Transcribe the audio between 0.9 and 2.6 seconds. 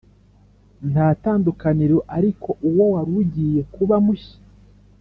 ntatandukaniro ariko